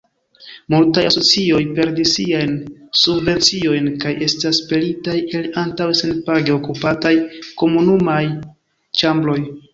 Multaj 0.73 1.01
asocioj 1.09 1.59
perdis 1.79 2.13
siajn 2.17 2.55
subvenciojn 3.01 3.91
kaj 4.05 4.15
estas 4.29 4.63
pelitaj 4.73 5.15
el 5.41 5.47
antaŭe 5.67 5.99
senpage 6.01 6.57
okupataj 6.57 7.15
komunumaj 7.65 8.19
ĉambroj. 9.03 9.41